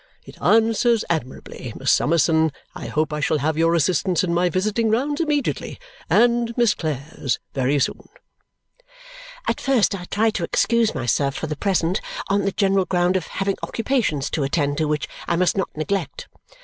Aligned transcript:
It 0.25 0.35
answers 0.41 1.05
admirably! 1.11 1.73
Miss 1.77 1.91
Summerson, 1.91 2.51
I 2.73 2.87
hope 2.87 3.13
I 3.13 3.19
shall 3.19 3.37
have 3.37 3.55
your 3.55 3.75
assistance 3.75 4.23
in 4.23 4.33
my 4.33 4.49
visiting 4.49 4.89
rounds 4.89 5.21
immediately, 5.21 5.79
and 6.09 6.57
Miss 6.57 6.73
Clare's 6.73 7.37
very 7.53 7.77
soon." 7.77 8.09
At 9.47 9.61
first 9.61 9.93
I 9.93 10.05
tried 10.05 10.33
to 10.33 10.43
excuse 10.43 10.95
myself 10.95 11.35
for 11.35 11.45
the 11.45 11.55
present 11.55 12.01
on 12.31 12.45
the 12.45 12.51
general 12.51 12.85
ground 12.85 13.15
of 13.15 13.27
having 13.27 13.57
occupations 13.61 14.31
to 14.31 14.41
attend 14.43 14.79
to 14.79 14.87
which 14.87 15.07
I 15.27 15.35
must 15.35 15.55
not 15.55 15.69
neglect. 15.77 16.27